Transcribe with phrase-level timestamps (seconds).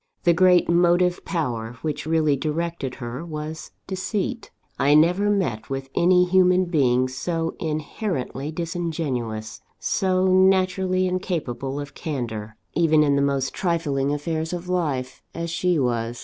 [0.23, 4.49] The great motive power which really directed her, was Deceit.
[4.79, 12.55] I never met with any human being so inherently disingenuous, so naturally incapable of candour
[12.73, 16.19] even in the most trifling affairs of life, as she was.